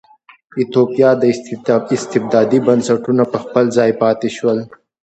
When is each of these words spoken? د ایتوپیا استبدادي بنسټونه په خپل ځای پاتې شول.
د 0.51 0.53
ایتوپیا 0.59 1.09
استبدادي 2.01 2.59
بنسټونه 2.67 3.23
په 3.31 3.37
خپل 3.43 3.65
ځای 3.77 3.91
پاتې 4.01 4.29
شول. 4.37 4.57